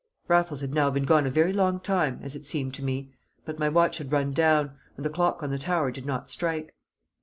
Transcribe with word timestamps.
Raffles 0.27 0.61
had 0.61 0.73
now 0.73 0.89
been 0.89 1.03
gone 1.03 1.27
a 1.27 1.29
very 1.29 1.53
long 1.53 1.79
time, 1.79 2.21
as 2.23 2.35
it 2.35 2.47
seemed 2.47 2.73
to 2.73 2.83
me, 2.83 3.13
but 3.45 3.59
my 3.59 3.69
watch 3.69 3.99
had 3.99 4.11
run 4.11 4.33
down, 4.33 4.75
and 4.97 5.05
the 5.05 5.11
clock 5.11 5.43
on 5.43 5.51
the 5.51 5.59
tower 5.59 5.91
did 5.91 6.07
not 6.07 6.27
strike. 6.27 6.73